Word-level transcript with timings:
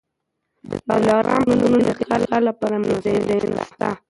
د 0.69 0.71
دلارام 0.87 1.43
په 1.47 1.53
غرونو 1.59 1.77
کي 1.81 1.81
د 1.85 1.89
ښکار 1.97 2.41
لپاره 2.49 2.75
مناسب 2.81 3.15
ځایونه 3.29 3.63
سته. 3.69 3.89